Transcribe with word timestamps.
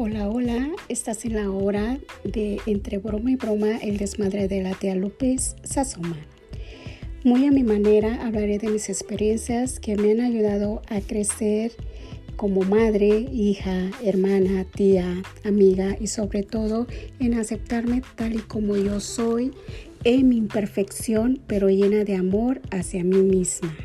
Hola, 0.00 0.28
hola, 0.28 0.70
estás 0.88 1.24
en 1.24 1.34
la 1.34 1.50
hora 1.50 1.98
de 2.22 2.60
Entre 2.66 2.98
Broma 2.98 3.32
y 3.32 3.34
Broma, 3.34 3.78
el 3.78 3.96
desmadre 3.96 4.46
de 4.46 4.62
la 4.62 4.74
tía 4.74 4.94
López 4.94 5.56
Sazoma. 5.64 6.16
Muy 7.24 7.44
a 7.46 7.50
mi 7.50 7.64
manera 7.64 8.24
hablaré 8.24 8.58
de 8.58 8.68
mis 8.68 8.90
experiencias 8.90 9.80
que 9.80 9.96
me 9.96 10.12
han 10.12 10.20
ayudado 10.20 10.82
a 10.88 11.00
crecer 11.00 11.72
como 12.36 12.60
madre, 12.60 13.08
hija, 13.08 13.90
hermana, 14.04 14.64
tía, 14.72 15.20
amiga 15.42 15.96
y 16.00 16.06
sobre 16.06 16.44
todo 16.44 16.86
en 17.18 17.34
aceptarme 17.34 18.00
tal 18.14 18.36
y 18.36 18.38
como 18.38 18.76
yo 18.76 19.00
soy, 19.00 19.50
en 20.04 20.28
mi 20.28 20.36
imperfección 20.36 21.40
pero 21.48 21.70
llena 21.70 22.04
de 22.04 22.14
amor 22.14 22.60
hacia 22.70 23.02
mí 23.02 23.16
misma. 23.16 23.76